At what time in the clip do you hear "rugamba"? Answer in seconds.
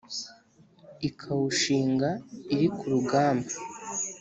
2.93-3.51